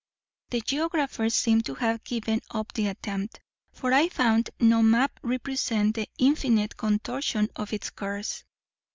The 0.49 0.61
geographers 0.61 1.35
seem 1.35 1.61
to 1.61 1.75
have 1.75 2.03
given 2.03 2.41
up 2.49 2.73
the 2.73 2.87
attempt; 2.87 3.39
for 3.71 3.93
I 3.93 4.09
found 4.09 4.49
no 4.59 4.81
map 4.81 5.19
represent 5.21 5.93
the 5.93 6.09
infinite 6.17 6.75
contortion 6.75 7.49
of 7.55 7.71
its 7.71 7.91
course. 7.91 8.43